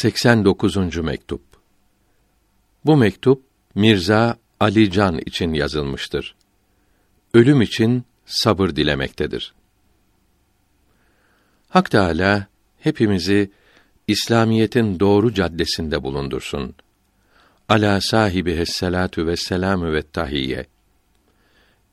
[0.00, 0.96] 89.
[0.96, 1.42] mektup.
[2.84, 3.42] Bu mektup
[3.74, 6.34] Mirza Ali Can için yazılmıştır.
[7.34, 9.54] Ölüm için sabır dilemektedir.
[11.68, 12.46] Hak Teâlâ
[12.78, 13.50] hepimizi
[14.06, 16.74] İslamiyetin doğru caddesinde bulundursun.
[17.68, 20.66] Ala sahibi hesselatu ve selamü ve tahiyye.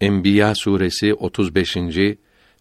[0.02, 1.78] Enbiya suresi 35.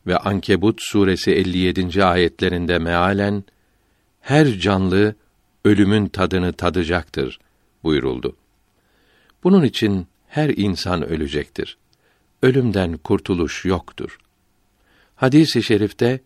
[0.06, 2.04] ve Ankebut suresi 57.
[2.04, 3.44] ayetlerinde mealen
[4.20, 5.14] her canlı
[5.66, 7.38] ölümün tadını tadacaktır
[7.84, 8.36] buyuruldu.
[9.44, 11.78] Bunun için her insan ölecektir.
[12.42, 14.18] Ölümden kurtuluş yoktur.
[15.16, 16.20] Hadis-i şerifte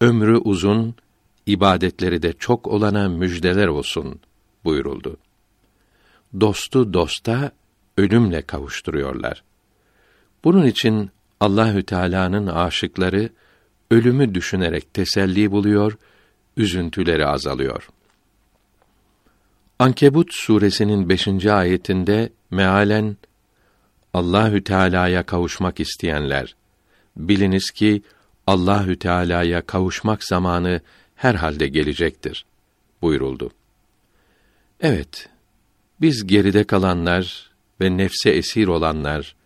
[0.00, 0.94] ömrü uzun,
[1.46, 4.20] ibadetleri de çok olana müjdeler olsun
[4.64, 5.16] buyuruldu.
[6.40, 7.52] Dostu dosta
[7.96, 9.42] ölümle kavuşturuyorlar.
[10.44, 13.30] Bunun için Allahü Teala'nın aşıkları
[13.90, 15.98] ölümü düşünerek teselli buluyor,
[16.56, 17.88] üzüntüleri azalıyor.
[19.78, 23.16] Ankebut suresinin beşinci ayetinde mealen
[24.14, 26.56] Allahü Teala'ya kavuşmak isteyenler
[27.16, 28.02] biliniz ki
[28.46, 30.80] Allahü Teala'ya kavuşmak zamanı
[31.14, 32.44] herhalde gelecektir
[33.02, 33.50] buyuruldu.
[34.80, 35.28] Evet,
[36.00, 39.36] biz geride kalanlar ve nefse esir olanlar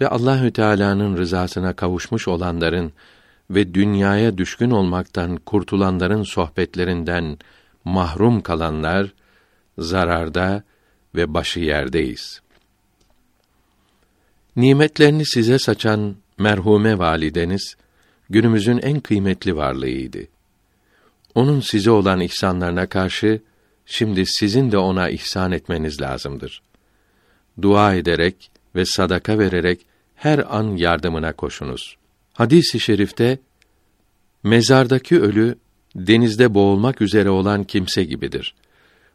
[0.00, 2.92] ve Allahü Teala'nın rızasına kavuşmuş olanların
[3.50, 7.38] ve dünyaya düşkün olmaktan kurtulanların sohbetlerinden
[7.84, 9.12] mahrum kalanlar
[9.78, 10.62] zararda
[11.14, 12.42] ve başı yerdeyiz.
[14.56, 17.76] Nimetlerini size saçan merhume valideniz
[18.30, 20.18] günümüzün en kıymetli varlığıydı.
[21.34, 23.40] Onun size olan ihsanlarına karşı
[23.86, 26.62] şimdi sizin de ona ihsan etmeniz lazımdır.
[27.62, 29.80] Dua ederek ve sadaka vererek
[30.14, 31.96] her an yardımına koşunuz.
[32.32, 33.38] Hadis-i şerifte
[34.42, 35.58] mezardaki ölü
[35.94, 38.54] denizde boğulmak üzere olan kimse gibidir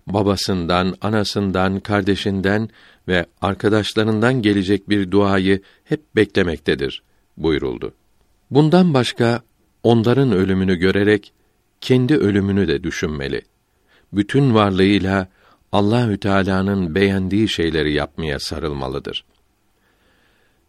[0.08, 2.70] babasından, anasından, kardeşinden
[3.08, 7.04] ve arkadaşlarından gelecek bir duayı hep beklemektedir
[7.38, 7.94] buyuruldu.
[8.52, 9.42] Bundan başka
[9.84, 11.34] onların ölümünü görerek
[11.82, 13.42] kendi ölümünü de düşünmeli.
[14.14, 15.28] Bütün varlığıyla
[15.72, 19.26] Allahü Teala'nın beğendiği şeyleri yapmaya sarılmalıdır.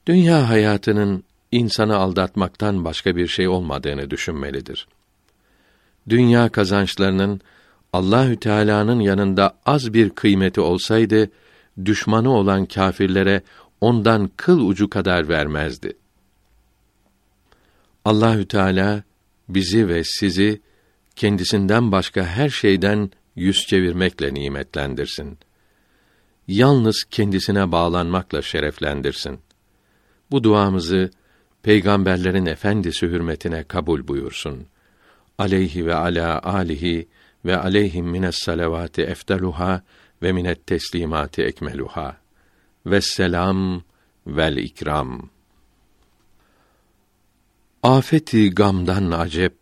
[0.06, 4.88] Dünya hayatının insanı aldatmaktan başka bir şey olmadığını düşünmelidir.
[6.08, 7.40] Dünya kazançlarının
[7.92, 11.30] Allahü Teala'nın yanında az bir kıymeti olsaydı
[11.84, 13.42] düşmanı olan kâfirlere
[13.80, 15.96] ondan kıl ucu kadar vermezdi.
[18.04, 19.02] Allahü Teala
[19.48, 20.60] bizi ve sizi
[21.16, 25.38] kendisinden başka her şeyden yüz çevirmekle nimetlendirsin.
[26.48, 29.38] Yalnız kendisine bağlanmakla şereflendirsin.
[30.30, 31.10] Bu duamızı
[31.62, 34.66] peygamberlerin efendisi hürmetine kabul buyursun.
[35.38, 37.08] Aleyhi ve ala alihi
[37.44, 39.82] ve aleyhim mines salavati efteluha
[40.22, 42.16] ve minet teslimati ekmeluha.
[42.86, 43.82] Ve selam
[44.26, 45.30] vel ikram.
[47.82, 49.54] Afeti gamdan acep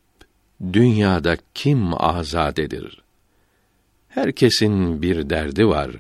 [0.72, 3.02] dünyada kim azadedir?
[4.08, 5.90] Herkesin bir derdi var.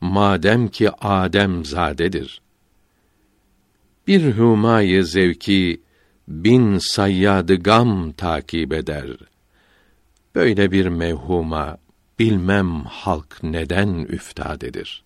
[0.00, 2.40] Madem ki Adem zadedir.
[4.06, 5.80] Bir humayı zevki
[6.28, 9.29] bin sayyadı gam takip eder.''
[10.40, 11.78] Böyle bir mevhuma
[12.18, 15.04] bilmem halk neden üftadedir.